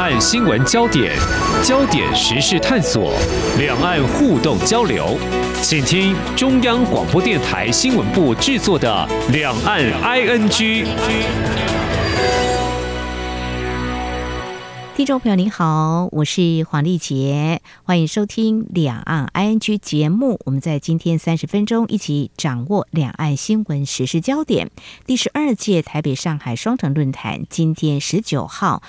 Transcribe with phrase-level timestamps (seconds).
[0.00, 1.14] 岸新闻焦点，
[1.62, 3.12] 焦点时事探索，
[3.58, 5.18] 两岸互动交流，
[5.60, 10.48] 请听中央广播电台新闻部制作的《两岸 ING》。
[14.96, 20.40] 听众朋友您好，我是黄丽杰，欢迎收听《两岸 ING》节目。
[20.46, 24.70] 我们在今天三十分钟一起掌握两岸新闻时事焦点。
[25.04, 28.82] 第十二届台北上海双城论坛今天十九号。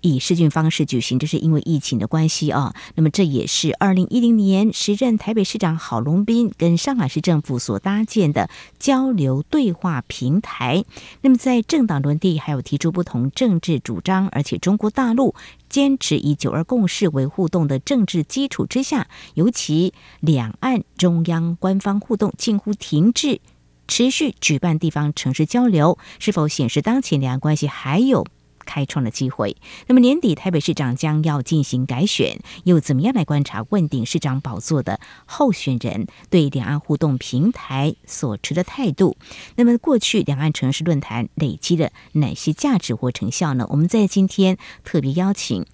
[0.00, 2.74] 以视讯方式举行，这是因为疫情的关系啊。
[2.94, 8.48] 那么这也是二零一零年时任台北市长郝龙斌跟上海市政府所搭建的
[8.78, 10.84] 交流对话平台。
[11.22, 15.34] 那么在政党轮替，还有提出不同政治主张，而且中国大陆
[15.68, 23.40] 坚持以九二共识为互动的政治基础之下，尤其两岸中央官方互动近乎停滞，
[23.86, 28.26] 持续举办地方城市交流，是否显示当前两岸关系还有
[28.68, 29.56] 开创的机会。
[29.86, 39.16] 那么年底台北市长将要进行改选，又怎么样来观察问鼎市长宝座的候选人对两岸互动平台所持的态度？
[39.56, 43.66] 那么过去两岸城市论坛累积了哪些价值或成效呢？
[43.70, 45.64] 我们在今天特别邀请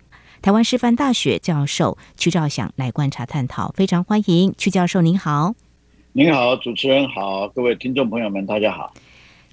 [0.40, 5.54] 台湾师范大学教授曲兆祥来观察探讨，非常欢迎曲教授，您好。
[6.12, 8.94] 您好，主持人好，各位听众朋友们，大家好。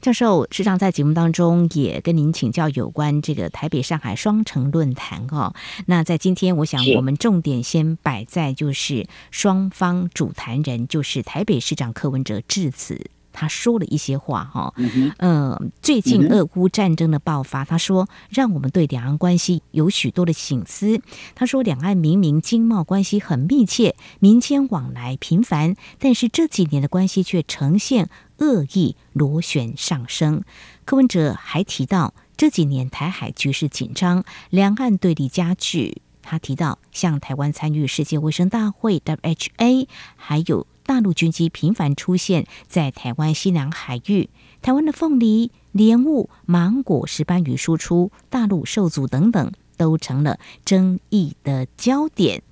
[0.02, 5.54] 教授，时常在节目当中也跟您请教有关这个台北上海双城论坛哦。
[5.86, 13.12] 那在今天，我想我们重点先摆在就是双方主谈人，就是台北市长柯文哲致辞。
[13.34, 21.02] 他说了一些话哈，嗯、呃，最近俄乌战争的爆发，他说让我们对两岸关系有许多的省思。
[21.36, 30.44] 他说，两岸明明经贸关系很密切，民间往来频繁，但是这几年的关系却呈现恶意螺旋上升。
[30.86, 36.02] 柯文哲还提到，这几年台海局势紧张，两岸对立加剧。
[36.24, 40.68] 他提到，像台湾参与世界卫生大会 （WHA），还有。
[40.84, 44.30] 大陆军机频繁出现在台湾西南海域，
[44.62, 52.44] 台湾的凤梨、莲雾、芒果、石斑鱼输出大陆受阻等等，都成了争议的焦点，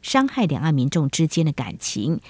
[0.00, 2.20] 伤害两岸民众之间的感情。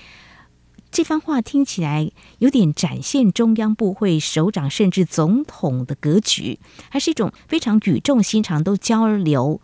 [0.91, 6.58] 这番话听起来有点展现中央部会首长甚至总统的格局，
[6.91, 9.60] 还是一种非常语重心长都交流。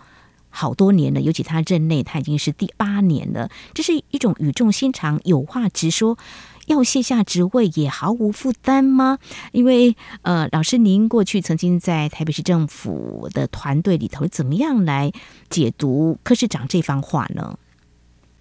[0.50, 3.50] 好多年了，尤其他任内，他已经是第八年了。
[3.74, 6.18] 这是一种语重心长、有话直说，
[6.66, 9.18] 要卸下职位也毫无负担吗？
[9.52, 15.12] 因为呃，老师您过去曾经在台北市政府的团队里头，怎么样来
[15.48, 17.58] 解读柯市长这番话呢？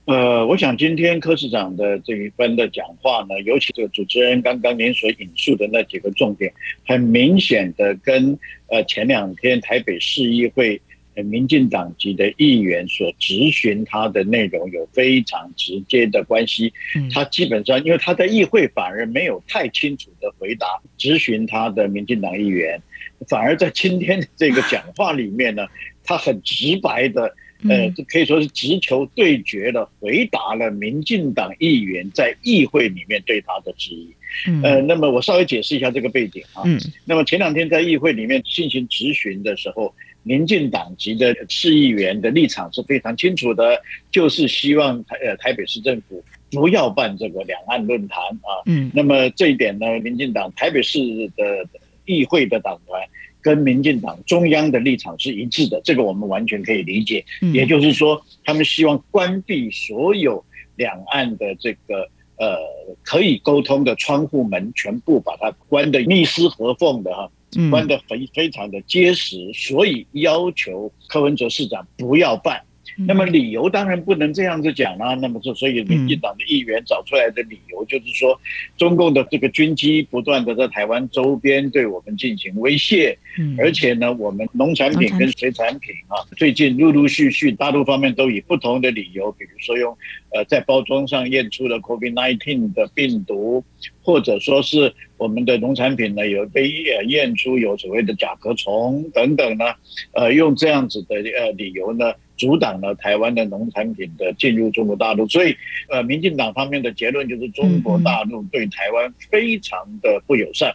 [0.05, 6.51] 呃，我想今天柯市长的这一番的讲话呢，尤其这个主持人刚刚您所引述的那几个重点，
[6.85, 10.81] 很明显的跟呃前两天台北市议会。
[11.23, 16.71] 民进党籍的议员所质询他的内容有非常直接的关系。
[17.11, 20.67] 他基本上，因为他在议会反而没有太清楚的回答
[20.97, 22.81] 质询他的民进党议员，
[23.27, 25.65] 反而在今天的这个讲话里面呢，
[26.03, 27.33] 他很直白的，
[27.67, 34.13] 呃，可以说是直球对决的回答了民进党议员在议会里面对他的质疑。
[34.61, 36.63] 呃，那么我稍微解释一下这个背景啊。
[37.05, 39.93] 那么前两天在议会里面进行质询的时候。
[40.27, 48.51] 民进党籍的市议员的立场是非常清楚的，就是希望台呃台北市政府不要办这个两岸论坛啊。
[48.65, 50.99] 嗯，那么这一点呢，民进党台北市
[51.35, 51.65] 的
[52.05, 53.01] 议会的党团
[53.41, 57.23] 跟民进党中央的立场是一致的，这个我们完全可以理解。
[57.53, 60.43] 也就是说，他们希望关闭所有
[60.75, 62.57] 两岸的这个呃
[63.03, 67.31] 可以沟通的窗户门，全部把它关得密丝合缝的哈。
[67.71, 72.66] 关得非非常的结实，所以要求柯文哲市长不要办。
[73.05, 75.13] 那么理由当然不能这样子讲啦。
[75.15, 78.39] 那么就所以民进党的议员找出来的理由就是说，
[78.75, 83.17] 中共的这个军机不断的在台湾周边对我们进行威胁，
[83.59, 89.95] 而且呢，我们农产品跟水产品啊，最近陆陆续续大陆方面都以不同的理由，比如说用
[90.33, 93.63] 呃在包装上验出了 COVID-19 的病毒，
[94.01, 96.69] 或者说是我们的农产品呢有被
[97.07, 99.65] 验出有所谓的甲壳虫等等呢，
[100.13, 102.13] 呃，用这样子的呃理由呢。
[102.37, 105.55] 阻挡了台湾的农产品的进入中国大陆，所以，
[105.89, 110.71] 呃，民进党方面的结论就是中国大陆对台湾非常的不友善。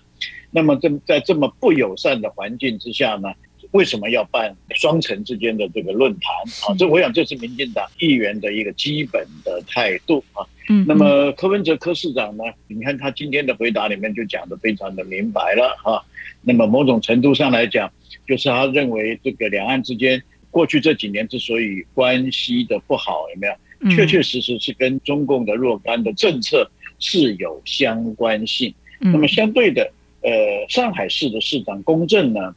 [0.51, 3.33] 那么，在在这么不友善的环境之下呢，
[3.71, 6.35] 为什么要办双城之间的这个论坛
[6.67, 6.75] 啊？
[6.77, 10.45] 这我想这是民进党议员的一个基本的态度啊。
[10.87, 16.03] 那么柯文哲柯市长呢，你看他今天的回答里面就讲得非常的明白了啊。
[16.43, 17.91] 那么某种程度上来讲，
[18.27, 20.21] 就是他认为这个两岸之间。
[20.53, 23.55] 过去这几年之所以关系的不好，有没有？
[23.91, 26.71] 确确实实是跟中共的若干的政策
[27.01, 28.73] 是有相关性。
[29.01, 30.31] 那么相对的，呃，
[30.69, 32.55] 上海市的市长龚正呢，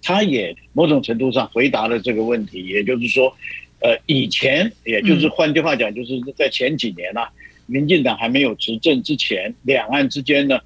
[0.00, 3.36] 他也某种程度上回答了这个问题，也就是说，
[3.80, 7.28] 呃，以前，也就是换句话讲，就是在前几年啊，
[7.66, 10.56] 民进党还没有执政之前，两岸之间呢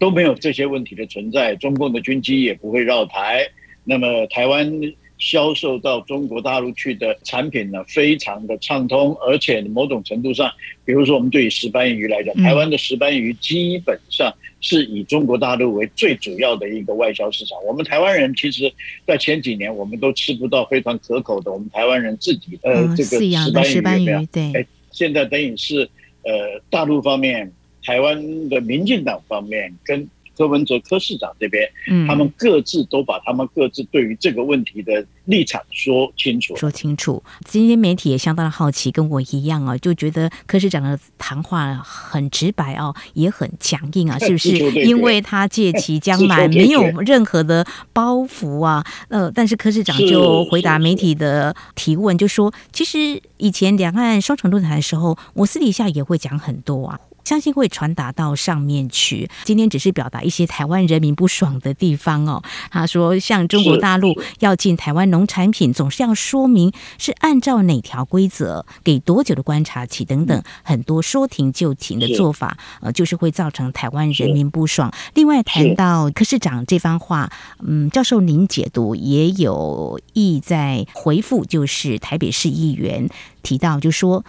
[0.00, 3.46] 都没有这些问题的存在，中共的军机也不会绕台，
[3.84, 4.80] 那么台湾。
[5.18, 10.50] 销售到中国大陆去的产品呢，非常的畅通，而且某种程度上，
[10.84, 14.30] 比如说我们对于石斑鱼来讲，台湾的石斑鱼基本上
[14.60, 17.56] 是以中国大陆为最主要的一个外销市场。
[17.64, 18.70] 我们台湾人其实，
[19.06, 25.88] 在前几年我们都吃不到非常可口的我们台湾人自己的这个石斑鱼，对，哎，现在等于是
[26.24, 27.50] 呃大陆方面、
[27.82, 30.06] 台湾的民进党方面跟。
[30.36, 31.68] 柯文哲柯市长这边，
[32.06, 37.22] 他们各自都把他们各自对于这个问题的立场说清楚，说清楚。
[37.44, 44.56] 今天媒体也相当的好奇，跟我一样啊，就觉得柯市长的谈话很直白哦，也很强硬啊， 是不是？
[44.82, 48.84] 因为他借 期将满，没有任何的包袱啊。
[49.08, 57.00] 呃，但是柯市长就回答媒体的提问，就说：其实以前两岸双城论坛的时候，我私底下也会讲很多啊。
[57.26, 59.28] 相信会传达到上面去。
[59.42, 62.40] 今天只是表达一些台湾人民不爽的地方哦。
[62.70, 74.92] 他说，像中国大陆要进台湾农产品，总是要说明是按照哪条规则，给多久的观察期等等，很多说停就停的做法，呃，就是会造成台湾人民不爽。
[75.14, 77.32] 另外谈到柯市长这番话，
[77.66, 83.08] 嗯，教授您解读也有意在回复，就是台北市议员
[83.42, 84.24] 提到，就说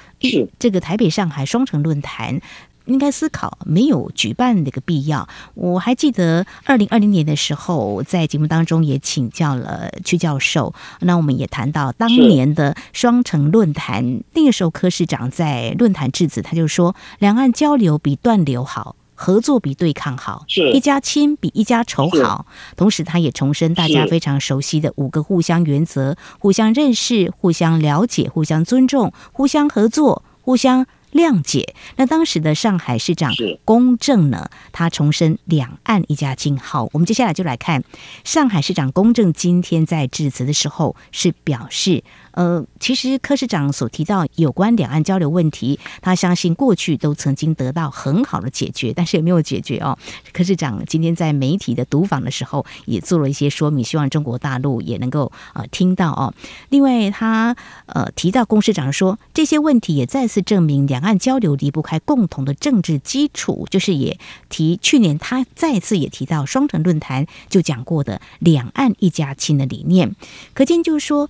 [0.58, 2.42] 这个台北上海双城论坛。
[2.88, 5.28] 应该思考没有举办的一个必要。
[5.54, 10.74] 我还记得二零二零年的时候，在节目当中也请教了曲教授。
[11.02, 22.46] 那我们也谈到当年的双城论坛，那个时候柯市长在论坛致辞，他就说：两岸交流比断流好，合作比对抗好，一家亲比一家仇好。
[22.76, 30.86] 同时，他也重申大家非常熟悉的五个互相原则：互相认识、互相了解、互相尊重、互相合作、互相。
[31.12, 31.76] 谅解。
[31.96, 33.34] 那当时的上海市长
[33.66, 36.58] 龚正呢，他重申两岸一家亲。
[36.58, 37.84] 好，我们接下来就来看
[38.24, 42.04] 上海市长龚正今天在致辞的时候是表示。
[42.32, 49.98] 呃，其实柯市长所提到有关两岸交流问题，他相信过去都曾经得到很好的解决，但是也没有解决哦。
[50.34, 56.32] 柯市长今天在媒体的读访的时候也做了一些说明，希望中国大陆也能够呃听到哦。
[56.70, 57.56] 另外他，他
[57.88, 70.16] 呃提到龚市长说这些问题也再次证明两岸交流离不开共同的政治基础，就是也提去年他再次也提到双城论坛就讲过的两岸一家亲的理念，
[70.54, 71.28] 可见就是说，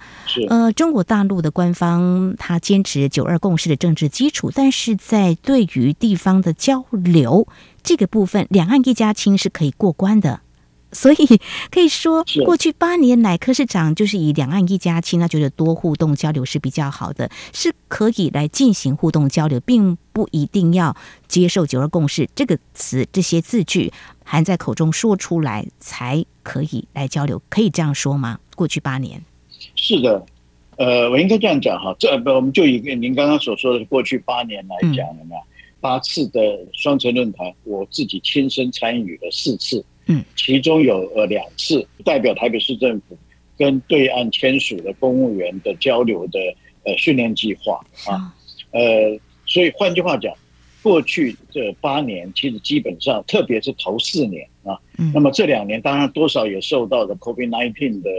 [0.50, 0.98] 呃中国。
[0.98, 7.48] 中国大陆的官方他坚持九二共识的政治基础，但是在对于地方的交流
[7.84, 10.40] 这个部分，两岸一家亲是可以过关的。
[10.92, 11.16] 所以
[11.69, 20.95] 可以说，过去八年来，柯市长就是以两岸一家亲，他觉得多互动交流是比较好的，是可以来进行互动交流，并不一定要
[21.28, 23.92] 接受九二共识这个词，这些字句
[24.24, 28.40] 含在口中说出来才可以来交流，可以这样说吗？
[28.56, 29.22] 过去八年，
[29.75, 30.26] 是的。
[30.78, 35.42] 呃，我应该这样讲哈，这不我们就以您刚刚所说的过去八年来讲，有没有
[35.81, 36.40] 八次的
[36.71, 43.18] 双城论坛，我自己亲身参与了四次，嗯，其中有呃两次代表台北市政府
[43.57, 46.40] 跟对岸签署了公务员的交流的
[46.83, 48.33] 呃训练计划啊，
[48.71, 50.33] 呃，所以换句话讲，
[50.81, 54.80] 过去这八年其实基本上，特别是头四年啊，
[55.14, 58.09] 那么这两年当然多少也受到了 COVID-19 的。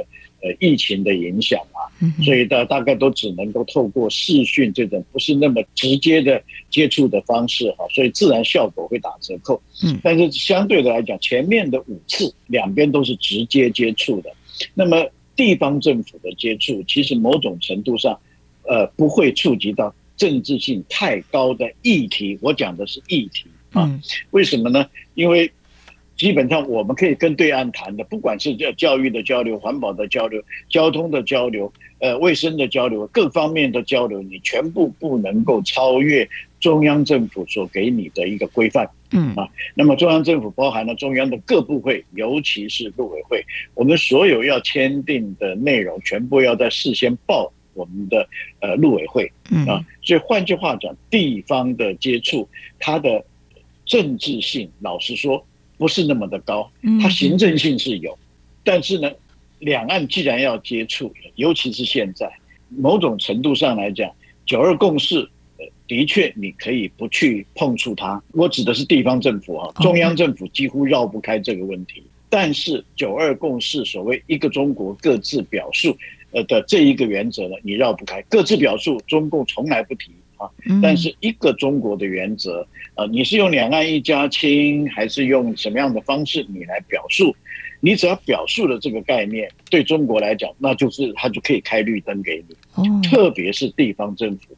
[0.41, 1.91] 呃，疫情的影响啊，
[2.23, 6.41] 所以大大概都只能够透过视讯这种不是那么直接的
[6.71, 9.61] 接触的方式哈，所以自然效果会打折扣。
[9.83, 14.31] 嗯，但是相对的来讲，前面的五次两边都是直接接触的，
[14.75, 18.17] 那么地方政府的接触，其实某种程度上，
[18.63, 22.39] 呃，不会触及到政治性太高的议题。
[22.41, 24.87] 我讲的是议题啊，为什么呢？
[25.15, 25.51] 因为。
[26.19, 38.91] 基本上我们可以跟对岸谈的，不管是教教育的交流、环保的交流、交通的交流、呃卫生的交流，各方面的交流，你全部不能够超越中央政府所给你的一个规范。
[39.13, 43.43] 嗯啊，那么中央政府包含了中央的各部会，尤其是陆委会，
[43.75, 48.29] 我们所有要签订的内容，全部要在事先报我们的
[48.61, 49.31] 呃陆委会。
[49.53, 52.49] 嗯啊，所以换句话讲，地方的接触，
[52.81, 53.25] 它的
[53.87, 55.45] 政治性，老实说。
[55.79, 56.71] 不是那么的高，
[57.01, 58.19] 它行政性是有，
[58.63, 59.11] 但是呢，
[59.61, 62.31] 两岸既然要接触，尤其是现在，
[62.69, 64.11] 某种程度上来讲，
[64.45, 65.27] 九二共识，
[65.87, 68.23] 的确你可以不去碰触它。
[68.33, 72.03] 我指的是地方政府啊，中央政府几乎绕不开这个问题。
[72.29, 75.97] 但是九二共识所谓一个中国各自表述，
[76.33, 78.21] 呃的这一个原则呢，你绕不开。
[78.29, 80.49] 各自表述，中共从来不提啊。
[80.83, 87.37] 但是一个中国的原则，呃，你是用两岸一家亲，还是用什么样的方式你来表述？
[87.81, 93.09] 你只要表述了这个概念，对中国来讲，那就是他就可以开绿灯给你。
[93.09, 94.57] 特别是地方政府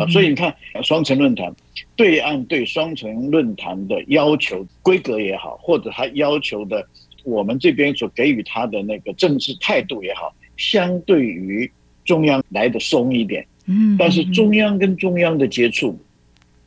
[0.00, 1.54] 啊，所以你看双城论坛，
[1.96, 6.86] 对岸对双城论坛的要求规格也好，或者他要求的。
[7.24, 11.70] 我们这边所给予他的那个政治态度也好，相对于
[12.04, 15.98] 中央来的松一点，嗯，但是中央跟中央的接触，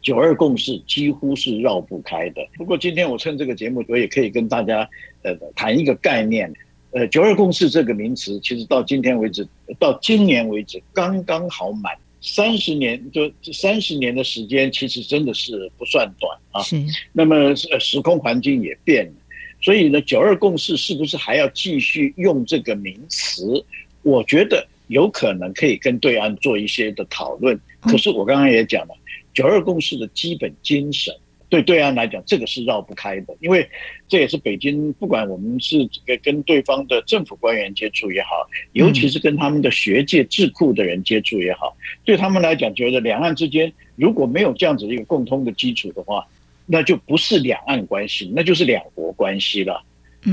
[0.02, 2.48] 九二共识几乎是绕不开的。
[2.56, 4.88] 不过今天我趁这个节目，我也可以跟大家
[5.24, 6.52] 呃谈一个概念，
[6.92, 9.48] 呃，九二共识这个名词，其实到今天为止，
[9.78, 16.62] 到今年为止刚刚好满三十年，就三十年的时间，其实真的是不算短啊。
[16.62, 17.36] 是，那么
[17.72, 19.14] 呃，时空环境也变了。
[19.62, 23.64] 所以呢，九二共识是不是还要继续用这个名词？
[24.04, 27.60] 我觉得有可能可以跟对岸做一些的讨论。
[27.82, 28.96] 可是我刚刚也讲了，
[29.34, 31.14] 九二共识的基本精神
[31.50, 33.68] 对对岸来讲，这个是绕不开的，因为
[34.08, 38.30] 这也是北京不管我们是这个跟对方的政府官员接触也好，
[38.74, 46.26] 尤其是跟他们的学界智库的人接触也好，对他们来讲，觉得两岸之间如果没有这样子一个共通的基础的话。
[46.68, 49.84] 那就不是两岸关系，那就是两国关系了。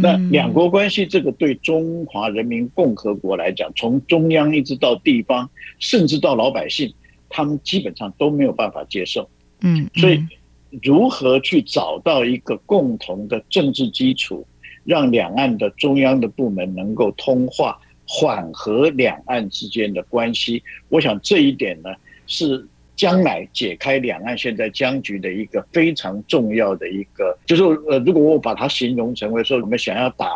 [0.01, 6.93] 那两国关系这个对中华人民共和国来讲，从中央一直到地方，甚至到老百姓，
[7.29, 9.29] 他们基本上都没有办法接受。
[9.61, 10.25] 嗯，所以
[10.83, 14.47] 如何去找到一个共同的政治基础，
[14.85, 21.91] 让两岸的中央的部门能够通话，缓和两岸之间的关系，我想这一点呢
[22.27, 22.67] 是。
[23.03, 30.29] 将来解开两岸现在僵局的一个非常重要的一个，就是呃，如果我把它形容成为说，我们想要打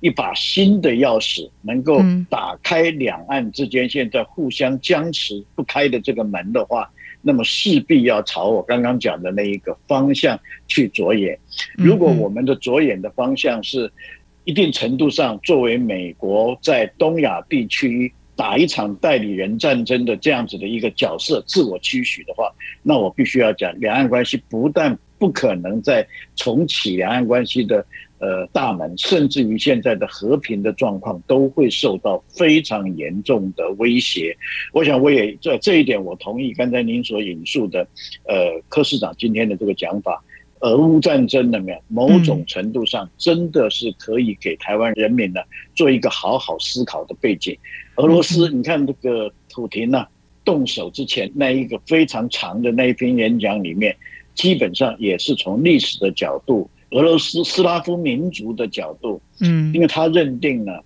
[0.00, 6.90] 一把新的钥匙，能够打开两岸之间现在互相僵持不开的这个门的话，
[7.22, 11.38] 那么势必要朝我刚刚讲的那一个方向去着眼。
[11.76, 13.88] 如果我们的着眼的方向是
[14.42, 18.12] 一定程度上作为美国在东亚地区。
[18.38, 22.48] 打一场代理人战争的这样子的一个角色，自我期许的话，
[22.84, 27.84] 那我必须要讲，两岸关系不但不可能再重启两岸关系的
[28.20, 34.36] 呃大门，甚至于现在的和平的状况都会受到非常严重的威胁。
[34.72, 37.84] 我想我也这这一点我同意刚才您所引述的，
[38.28, 40.22] 呃，柯市长今天的这个讲法。
[40.60, 45.40] 俄乌战争里面，某种程度上真的是可以给台湾人民呢
[45.72, 47.56] 做一个好好思考的背景。
[47.98, 50.06] 俄罗斯，你看这个普亭呢，
[50.44, 53.94] 动手之前那一个非常长的那一篇演讲里面，
[54.34, 60.82] 基本上也是从历史的角度，俄罗斯斯拉夫民族的角度，嗯，因为他认定了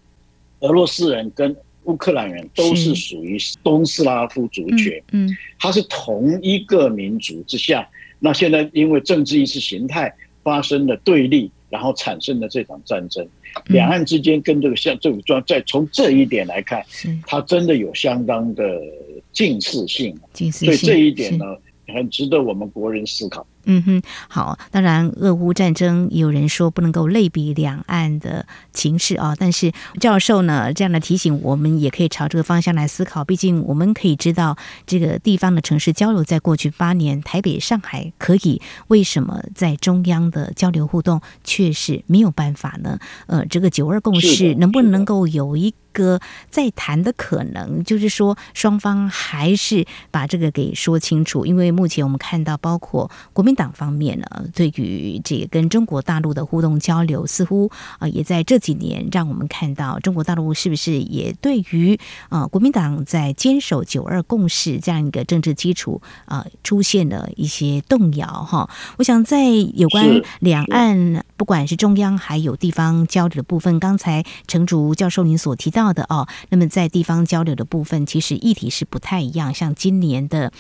[0.61, 1.55] 俄罗斯人跟
[1.85, 5.29] 乌克兰人都是属于东斯拉夫族群，嗯，
[5.59, 7.87] 他是同一个民族之下。
[8.21, 10.11] 那现在因为政治意识形态
[10.43, 13.27] 发生了对立，然后产生了这场战争，
[13.69, 16.85] 两岸之间跟这个像这个状，再从这一点来看，
[17.27, 18.79] 它真的有相当的
[19.33, 20.15] 近似性，
[20.53, 23.47] 所以这一点呢，很值得我们国人思考。
[23.65, 33.25] 嗯哼，好，当然，俄乌战争也有人说不能够类比两岸的情势啊，但是教授呢这样的提醒，我们也可以朝这个方向来思考。
[33.25, 42.99] 毕竟我们可以知道，这个地方的城市交流，在过去八年，台北、上海可以，为什么在中央的交流互动却是没有办法呢？
[43.29, 46.19] 呃，这个九二共识能不能够有一个
[46.51, 47.85] 再谈的可能？
[47.85, 53.52] 就是说，双方还是把这个给说清楚，因为目前我们看到，包括国民。
[53.55, 68.69] 党方面呢，对于这个跟中国大陆的互动交流，似乎啊也在这几年让我们看到中国大陆是不是也对于啊国民党在坚守九二共识这样一个政治基础啊出现了一些动摇哈。
[68.99, 80.53] 我想在有关两岸不管是中央还有地方交流的部分，刚才程竹教授您所提到的哦，那么在地方交流的部分，其实议题是不太一样，像今年的。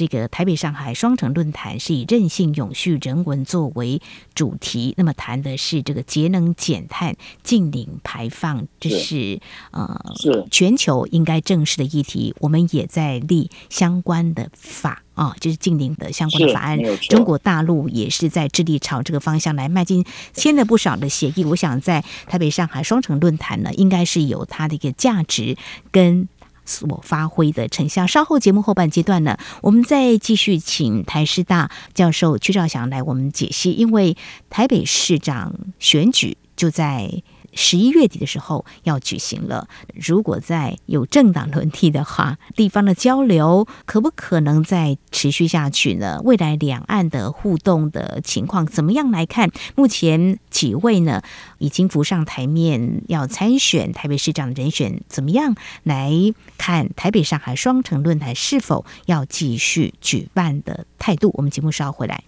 [0.00, 4.00] 这个台北上海双城论坛是以韧性永续人文作为
[4.34, 9.38] 主题，那么谈的是这个节能减碳、净零排放，这是
[9.72, 12.34] 呃是全球应该正视的议题。
[12.38, 16.78] 我们也在立相关的法啊，就是净零的相关的法案。
[17.10, 20.02] 中国大陆也是在致力朝这个方向来迈进，
[20.32, 21.44] 签了不少的协议。
[21.44, 25.58] 我想在台北上海双城论坛呢，应该是有它的一个价值
[25.92, 26.26] 跟。
[26.70, 28.06] 所发挥的成效。
[28.06, 34.16] 稍后节目后半阶段呢，我们再继续请台师大教授曲兆祥来我们解析，因为
[34.48, 37.22] 台北市长选举就在。
[37.52, 46.20] 十一月底的时候要举行了，如果再有政党轮替的话，地方的交流可不可能再持续下去呢？
[46.24, 49.50] 未来两岸的互动的情况怎么样来看？
[49.74, 51.22] 目前几位呢
[51.58, 56.12] 已经浮上台面要参选台北市长的人选，怎么样来
[56.58, 61.30] 看台北上海双城论坛是否要继续举办的态度？
[61.34, 62.22] 我们节目稍后回来。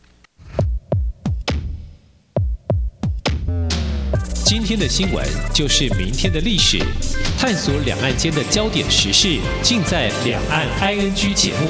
[4.53, 6.79] 今天的新闻就是明天的历史，
[7.39, 11.69] 探索两岸间的焦点时事，尽在《两岸 ING》节目。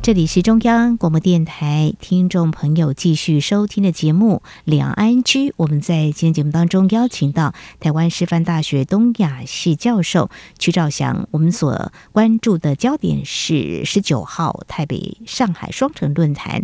[0.00, 5.22] 这里是中央广播电台听众朋友继续收听的节目《两岸 ING》。
[5.56, 11.26] 我们在今天节目当中邀请到台湾师范大学东亚系教授曲兆祥。
[11.32, 16.62] 我们所关注的焦点是十九号台北上海双城论坛。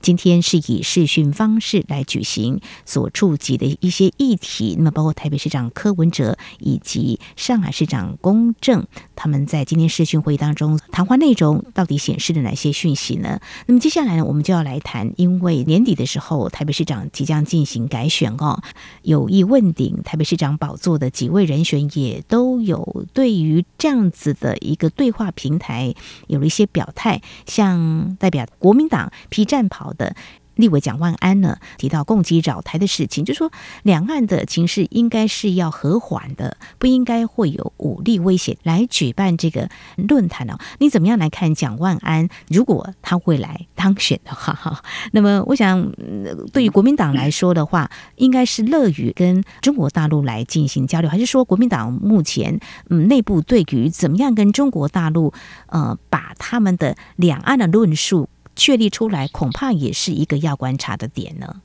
[0.00, 8.86] 今天是以视讯方式来举行，所触及的一些议题，那么包括台北市长柯文哲以及上海市长龚正，
[9.18, 13.40] 他们在今天视讯会议当中谈话内容到底显示了哪些讯息呢？
[13.66, 18.62] 那么接下来呢，我们就要来谈，因为年底的时候台北市长即将进行改选哦，
[19.02, 25.92] 有意问鼎台北市长宝座的几位人选也都有对于这样子的一个对话平台
[26.28, 29.88] 有了一些表态，像代表国民党批战袍。
[29.98, 30.14] 的，
[30.58, 33.50] 立委蒋万安呢提到共机扰台的事情，就说
[33.82, 40.58] 两岸的情势应该是要和缓的，不应该会有武力威胁来举办这个论坛哦。
[40.78, 42.28] 你怎么样来看蒋万安？
[42.48, 45.92] 如果他会来当选的话，哈，那么我想
[46.52, 52.58] 对于国民党来说的话，应该是乐于跟中国大陆来进行交流，还是说国民党目前
[52.90, 55.32] 嗯内部对于怎么样跟中国大陆
[55.68, 61.62] 呃把他们的两岸的论述确立出来，恐怕也是一个要观察的点呢。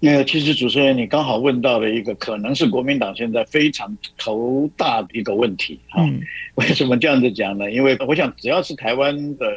[0.00, 6.06] 那其实主持人，你刚好问到了一个可能是国民党现在非常头大的一个问题哈。
[6.56, 7.70] 为什么这样子讲呢？
[7.72, 9.50] 因为我想，只要是台湾的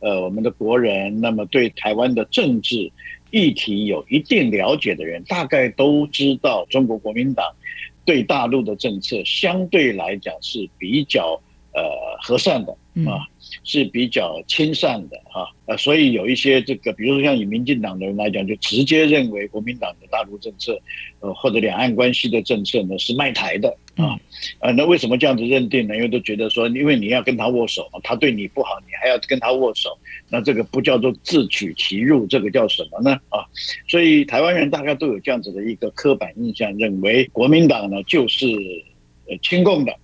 [0.00, 2.92] 呃我们的国人，那么对台湾的政治
[3.30, 7.46] 议题有一定了解的人，大概都知道中国国民党
[8.04, 11.40] 对大陆的政策相对来讲是比较
[11.74, 11.82] 呃
[12.20, 12.72] 和善的
[13.10, 13.26] 啊。
[13.64, 20.80] 是比较亲善的哈，呃，所以有一些这个，比如说像以民进党的人来讲，就直接认为国民党的大陆政策，
[21.20, 24.18] 呃，或者两岸关系的政策呢是卖台的啊，
[24.60, 25.94] 呃，那为什么这样子认定呢？
[25.94, 29.90] 因为都觉得说，因为你要跟他握手嘛，他对你不好，你还要跟他握手，
[30.30, 33.12] 那这个不叫做自取其辱，这个叫什么呢？
[33.28, 33.44] 啊，
[33.86, 38.46] 所以台湾人大概都有这样子的一个刻板印象，认为国民党呢就是
[39.28, 39.94] 呃亲共的。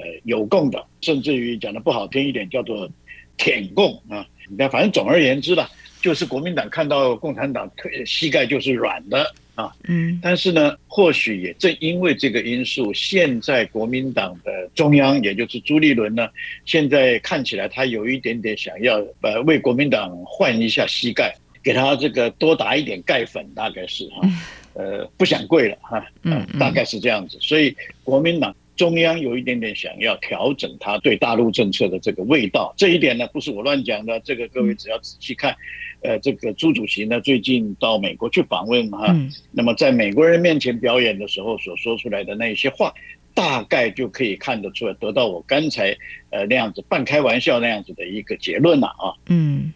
[0.00, 2.88] 呃，有共的，甚至于讲的不好听一点，叫做
[3.36, 4.26] 舔共啊。
[4.48, 9.72] 你看，反正总而言之吧，就是国民党看到共产党腿膝盖就是软的啊。
[9.88, 10.18] 嗯。
[10.22, 16.28] 但是呢，或许也正因为这个因素，现在国民党的中央，也就是朱立伦呢，
[16.64, 24.28] 现在看起来他有一点点想要呃为国民党换一下膝盖，给他这个多打一点钙粉，大概是哈，
[24.74, 27.36] 呃，不想跪了哈，嗯，大概是这样子。
[27.40, 28.54] 所以国民党。
[28.80, 35.54] 中央有一点点想要调整他对大陆政策的这个味道，这一点呢不是我乱讲的，这个各位只要仔细看，
[36.00, 39.14] 呃，这个朱主席呢最近到美国去访问哈，
[39.52, 42.90] 那么在美国人面前表演的时候所说出来的那些话，
[43.34, 45.94] 大概就可以看得出来，得到我刚才
[46.30, 49.12] 呃那样子半开玩笑那样子的一个结论了啊。
[49.26, 49.74] 嗯，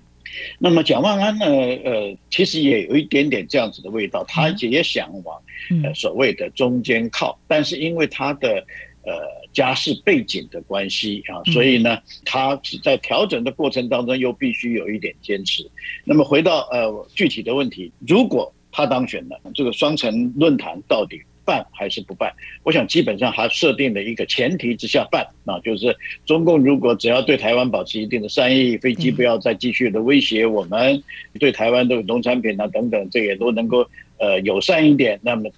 [0.58, 5.38] 那么蒋万安呢，呃，其实也有一点点这样子的味道，他也想往
[5.82, 8.64] 呃所谓的中间靠，但是因为他的。
[9.06, 9.20] 呃，
[9.52, 15.62] 家世背景的关系啊，所以呢，他只在调整的过程当中又必须有一点坚持。
[16.04, 22.32] 那么回到呃具体的问题，如果他当选了，这个双城论坛到底办还是不办？
[22.62, 31.02] 我想基本上还设定了一个前提之下办啊，就是中共如果只要对台湾保持一定的善意，飞机不要再继续的威胁我们，
[31.38, 33.86] 对台湾的农产品啊等等，这也都能够
[34.18, 35.50] 呃友善一点，那么。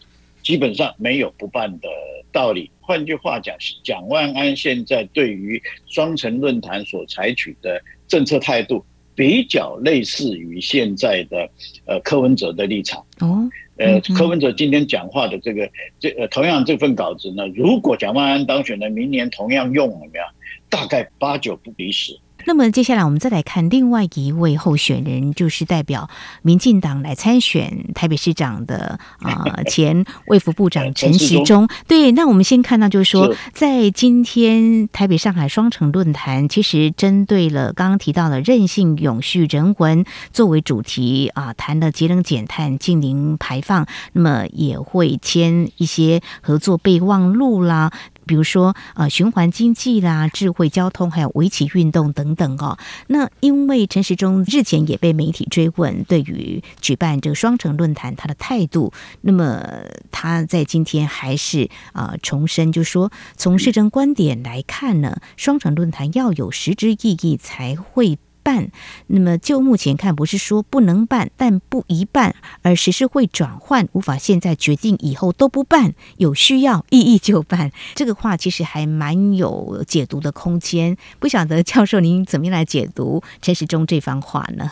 [0.46, 1.88] 基本上没有不办的
[2.30, 2.70] 道理。
[2.80, 8.84] 换句话讲，蒋万安现在对于双城论坛所采取的政策态度，
[9.16, 11.50] 比较类似于现在的
[11.84, 13.04] 呃柯文哲的立场。
[13.18, 13.42] 哦，
[13.76, 20.24] 呃，柯文哲今天讲话的这个这呃同样这份稿子呢，如果蒋万安当选了，明年同样用怎么样？
[20.70, 22.16] 大概八九不离十。
[22.46, 26.08] 那么接下来我们再来看另外一位候选人，就是代表
[26.42, 31.68] 民进党来参选台北市长的啊、呃、 前卫福部长陈时中。
[31.88, 47.90] 对，那我们先看到就是说，在今天台北上海双城论坛，其实针对了刚刚提到的韧性、永续、人文作为主题啊，谈了节能减碳、净零排放，那么也会签一些合作备忘录啦。
[48.26, 52.76] 比如说，呃，循环经济啦、智慧交通，还有围棋运动等等哦。
[53.06, 59.62] 那因为陈时中日前也被媒体追问，对于举办这个双城论坛他的态度，那么
[60.10, 68.70] 他在今天还是啊、呃、重申，就说从市政观点来看呢，双城论坛要有实质意义才会办，
[69.08, 77.72] 那么就目前看，不是说不能办，但不宜办，而时势会转换，无法现在决定以后都不办，有需要意义就办。
[77.96, 84.70] 这个话其实还蛮有解读的空间，不晓得教授您怎么样来解读陈时中这番话呢？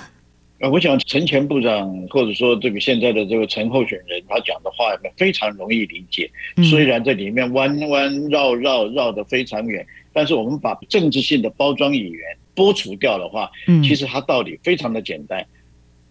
[0.61, 6.31] 呃，我想陈前部长或者说这个现在的这个陈候选人，他讲的话非常容易理解，
[6.71, 12.21] 虽然这里面弯弯绕绕绕得非常远，但是我们把政治性的包装语言。
[12.55, 13.51] 剥除掉的话，
[13.83, 15.45] 其实它道理非常的简单。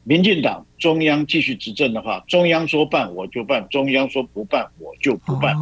[0.05, 5.55] 民进党中央继续执政的话，中央说办我就办，中央说不办我就不办。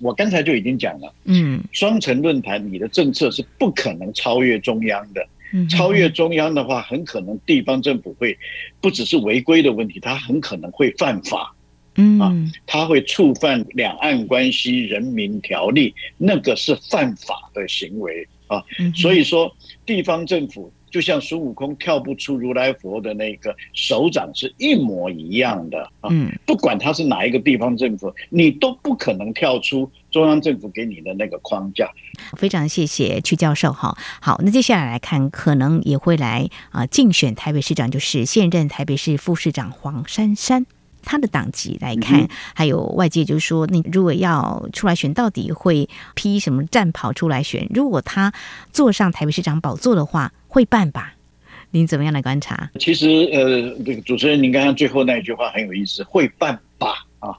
[0.00, 5.26] 我刚才就已经讲了，嗯，双城论坛你的政策是不可能超越中央的。
[5.68, 8.38] 超越中央的话，很可能地方政府会
[8.80, 11.54] 不只是违规的问题，它很可能会犯法。
[11.96, 12.32] 嗯啊，
[12.66, 18.26] 它会触犯两岸关系人民条例，那个是犯法的行为。
[18.52, 19.50] 啊，所以说
[19.86, 26.10] 地方政府就像孙悟空跳不出如来佛的那个手掌是一模一样的啊。
[26.10, 31.90] 嗯，不管他是哪一个地方政府，你都不可能跳出中央政府给你的那个框架。
[32.36, 33.96] 非常谢谢曲教授哈。
[34.20, 40.66] 好，那接下来来看，可能也会来啊竞选台北市长，就是现任台北市副市长黄珊珊。
[41.02, 47.66] 他的党籍来看，还有外界就是说，你如果要出来选，到底会披什么战袍出来选？
[47.74, 48.32] 如果他
[48.72, 51.14] 坐上台北市长宝座的话，会办吧？
[51.70, 52.70] 您怎么样来观察？
[52.78, 56.88] 其实，呃，这个主持人，您刚刚最后那一句话很有意思，会办吧？
[57.22, 57.34] 啊，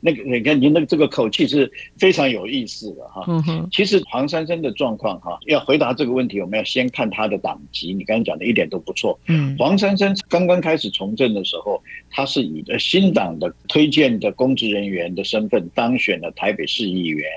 [0.00, 3.24] 那个你看您的这个口气是非常有意思的哈。
[3.70, 7.92] 其实黄珊珊的状况哈，要回答这个问题，我们要先看他的党籍。
[7.92, 9.18] 你刚刚讲的一点都不错。
[9.28, 17.28] 嗯，黄珊珊刚刚开始从政的时候，他是以新党的推荐的公职人员的身份当选了台北市议员。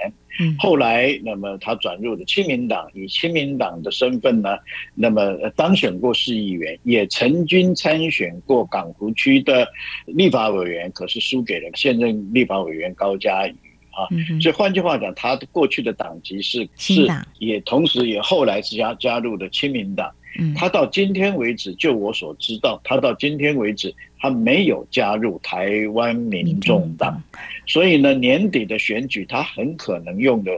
[0.58, 4.58] 后来，那么他转入了亲民党，以亲民党的身份呢，
[4.96, 9.68] 那么当选过市议员，也曾经参选过港湖区的
[10.06, 13.56] 立法委员，可是输给了现任立法委员高嘉瑜
[13.92, 14.10] 啊。
[14.42, 17.08] 所以换句话讲，他过去的党籍是是
[17.40, 20.12] 也同时也后来是加加入的亲民党。
[20.56, 27.22] 他到今天为止，就我所知道，他到今天为止，他没有加入台湾民众党，
[27.68, 30.52] 所以呢，年底的选举，他很可能用的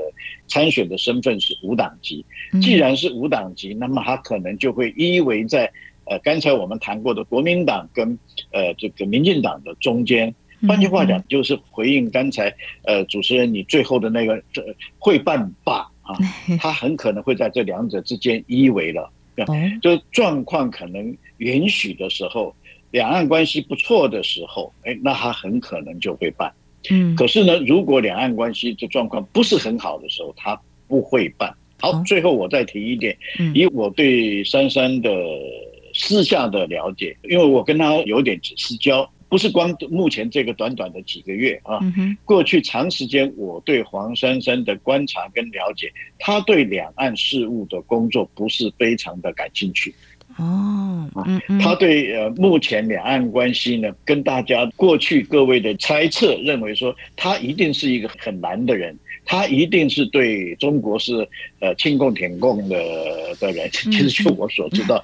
[0.47, 2.25] 参选的身份是无党籍。
[2.61, 5.69] 既然是无党籍，那么他可能就会依偎在
[6.05, 8.17] 呃刚才我们谈过的国民党跟
[8.51, 10.33] 呃这个民进党的中间。
[10.65, 12.51] 换句话讲，就是回应刚才
[12.85, 14.63] 呃主持人你最后的那个这
[14.97, 16.15] 会办吧啊，
[16.57, 19.11] 他很可能会在这两者之间依偎了。
[19.81, 22.55] 就状况可能允许的时候，
[22.91, 26.51] 两岸关系不错的时候，哎，那他很可能就会办。
[26.89, 31.53] 嗯，可是呢，如果两岸关系的状况不是很好的时候，他不会办。
[31.81, 33.17] 好，最后我再提一点，
[33.53, 35.11] 以我对珊珊的
[35.93, 39.09] 私下的了解，因为我跟他有点私交。
[39.35, 41.77] 不是光目前这个短短的几个月啊，
[42.23, 49.93] 过去长时间我对黄珊珊的观察跟了解，他对两岸事务的工作不是非常的感兴趣。
[50.37, 51.27] 哦，啊，
[51.61, 61.27] 他对呃目前两岸关系呢，跟大家过去各位的猜测认为说，他一定是一个很难的人，他一定是对中国是
[61.59, 63.69] 呃亲共舔共的的人。
[63.69, 65.03] 其实就我所知道，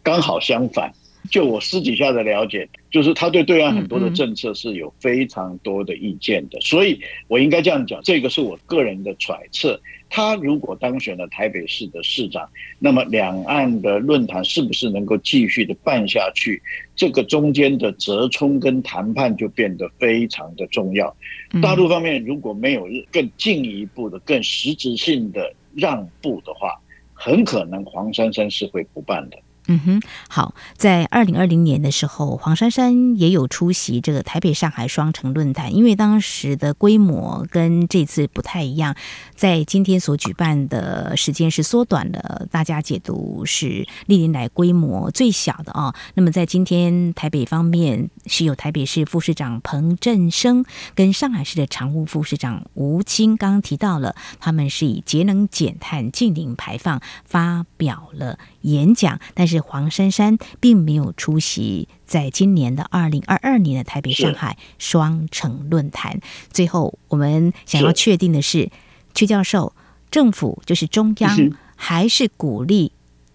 [0.00, 0.92] 刚好相反。
[1.30, 9.80] 就我私底下的了解，就是他对对岸很多的政策是有非常多的意见的，所以我应该这样讲，这个是我个人的揣测。
[10.10, 16.62] 他如果当选了台北市的市长，那么两岸的论坛是不是能够继续的办下去？
[16.94, 21.14] 这个中间的折冲跟谈判就变得非常的重要。
[21.60, 26.78] 大陆方面如果没有更进一步的、更实质性的让步的话，
[27.12, 29.38] 很可能黄珊珊是会不办的。
[29.66, 38.94] 嗯哼，好，在二零二零年的时候，黄珊珊也有出席这个台北上海双城论坛，因为当时的规模跟这次不太一样，
[39.34, 45.94] 在今天所举办的时间是缩短了，大家解读是历年来规模最小的啊。
[46.14, 66.20] 那么在今天台北方面是有台北市副市长彭振声跟上海市的常务副市长吴清刚提到了，他们是以节能减碳、净零排放发表了演讲，但是黄珊珊并没有出席在今年的二零二二年的台北上海双城论坛。
[66.50, 68.70] 最后，我们想要确定的是，
[69.14, 69.74] 曲教授，
[70.10, 72.92] 政府就是中央，还是鼓励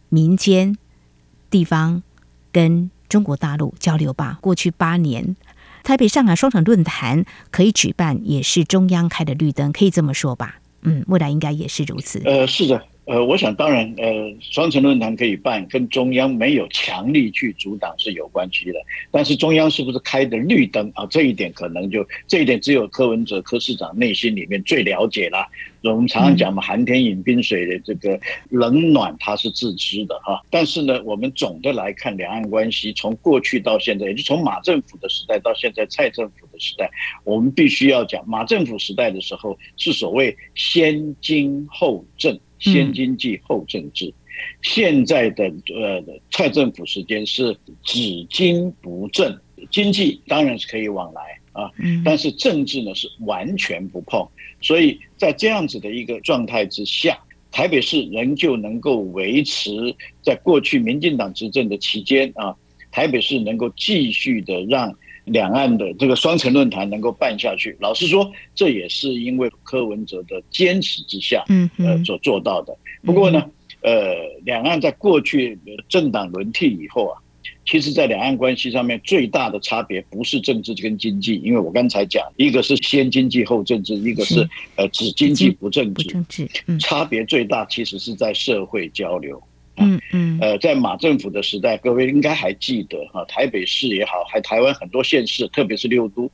[0.10, 0.78] 民间
[1.50, 2.02] 地方
[2.52, 4.40] 跟中国大陆交流吧？
[4.42, 5.36] 过去八年，
[5.84, 10.60] 台北上海双城论坛可以举办，也是中央开的绿灯，可以这么说吧？
[10.82, 12.22] 嗯，未来应该也是如此。
[12.26, 12.84] 呃，是的。
[13.10, 18.78] 呃，我想当然，呃，双城论坛可以办，跟中央没有强力去阻挡是有关系的。
[19.10, 21.08] 但是中央是不是开的绿灯啊？
[21.08, 25.44] 这一点可能就这一点只有柯文哲柯市长内心里面最了解了。
[25.82, 28.20] 我们常常讲嘛，寒天饮冰水的这个
[28.52, 30.40] 冷暖他是自知的哈。
[30.52, 36.88] 但是呢，我们总的来看两岸关系，从过去到现在，也就从马政府的时代到现在蔡政府的时代，
[37.24, 42.40] 我们必须要讲马政府时代的时候是所谓先经后政。
[42.60, 44.14] 先经济后政治，
[44.62, 49.36] 现在的呃蔡政府时间是只经不政，
[49.72, 51.22] 经济当然是可以往来
[51.54, 51.72] 啊，
[52.04, 54.28] 但是政治呢是完全不碰，
[54.62, 57.18] 所以在这样子的一个状态之下，
[57.52, 59.72] 台北市仍旧能够维持
[60.22, 62.56] 在过去民进党执政的期间啊，
[62.92, 64.94] 台北市能够继续的让。
[65.30, 72.78] 两岸的这个双城论坛能够办下去，老实说，这也是因为柯文哲的坚持之下，嗯，呃，所做到的。
[73.04, 73.44] 不过呢，
[73.82, 74.14] 呃，
[74.44, 77.18] 两岸在过去政党轮替以后啊，
[77.66, 89.42] 其实，在两岸关系上面最大的差别不是政治跟经济，因为我刚才讲，一个是先经济后政治，一个是呃只经济不政治，差别最大其实是在社会交流。
[89.80, 96.30] 嗯嗯，呃，在马政府的时代，各位应该还记得哈，台北市也好，还台湾很多县市，特别是六都，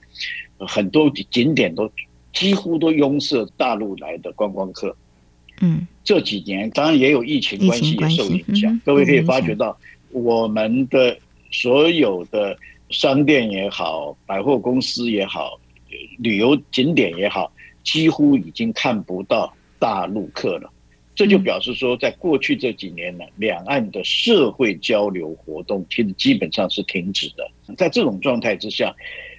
[0.59, 1.89] 很多景点都
[2.33, 4.95] 几乎都拥塞大陆来的观光客。
[5.61, 9.77] 嗯，这几年当然也有疫情关系也受影响，各位可以发觉到，
[10.11, 11.17] 我们的
[11.51, 12.57] 所有的
[12.89, 15.59] 商店也好，百货公司也好，
[16.19, 17.51] 旅游景点也好，
[17.83, 20.69] 几乎已经看不到大陆客了。
[21.15, 27.75] 这就表示说，在过去这几年呢，两岸的社会交流活动其实基本上是停止的。
[27.75, 28.93] 在这种状态之下，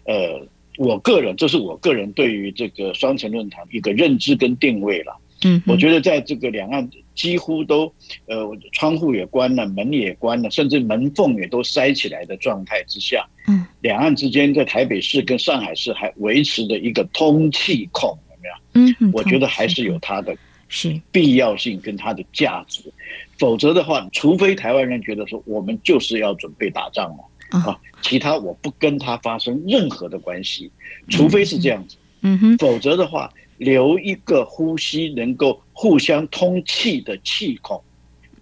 [0.07, 0.41] 呃，
[0.79, 5.15] 我个人这是我个人对于这个双城论坛一个认知跟定位了。
[5.45, 7.93] 嗯，我觉得在这个两岸几乎都
[8.25, 18.19] 呃窗户也关了，门也关了，甚至门缝也都塞起来的状态之下，嗯，两岸之间在台北市跟上海市还维持着一个通气孔？
[18.73, 20.37] 嗯，我觉得还是有它的。
[20.69, 21.01] 是。
[21.13, 22.83] 必要性跟它的价值，
[23.39, 30.71] 否则的话，除非台湾人觉得说我们就是要准备打仗了啊，其他我不跟他发生任何的关系，
[31.09, 37.81] 除非是这样子，嗯哼，否则的话，留一个呼吸能够互相通气的气孔，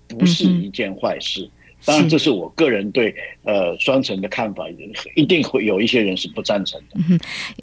[0.09, 1.49] 不是一件坏事。
[1.85, 4.65] 当然，这是我个人对呃双城的看法，
[5.15, 7.01] 一定会有一些人是不赞成的。
[7.09, 7.19] 嗯，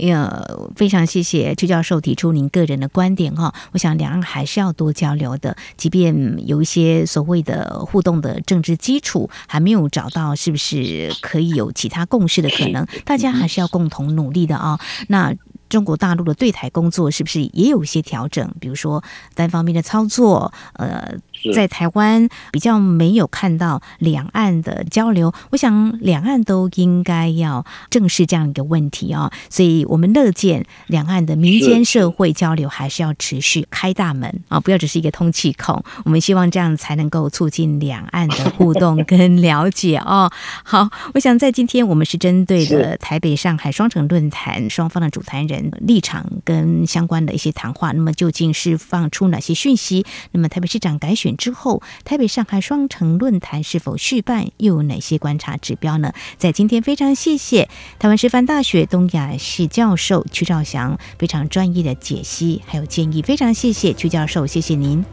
[0.08, 3.54] 呀，非常谢谢邱教授提出您个人的观点哈。
[3.72, 12.86] 我想两岸还是要多交流的，即便有一些所谓的互动的政治基础还没有找到，是不是可以有其他共识的可能？
[13.04, 14.80] 大家还是要共同努力的啊。
[15.08, 15.36] 那。
[15.72, 18.54] 中国大陆的对台工作是不是也有一些调整？
[18.60, 19.02] 比如说
[19.34, 21.16] 单方面的操作，呃，
[21.54, 25.34] 在台湾比较没有看到两岸的交流。
[25.50, 35.84] 我想两岸都应该要正视这样一个问题啊、哦，所以我们乐见两岸的民间社会交流还是要持续开大门啊，不要只是一个通气孔。
[36.04, 40.32] 我们希望这样才能够促进两岸的互动跟了解哦。
[40.64, 45.72] 好，我想在今天我们是针对的台北上海双城论坛双方的主谈人。
[45.82, 47.92] 立场跟相关的一些谈话。
[47.92, 50.06] 那么究竟是放出哪些讯息？
[50.32, 54.48] 那么台北市长改选之后，台北上海双城论坛是否续办？
[54.58, 56.14] 又有哪些观察指标呢？
[56.38, 65.04] 在今天非常谢谢台湾师范大学东亚系教授曲兆祥非常专业的解析还有建议，非常谢谢曲教授，谢谢您。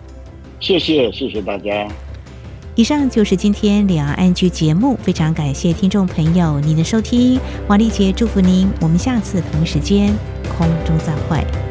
[0.61, 1.89] 谢谢，谢谢大家。
[2.75, 10.15] 以上就是今天两岸 ING 节目，非常感谢听众朋友您的收听，王丽姐祝福您，我们下次同一时间
[10.57, 11.68] 空中再会。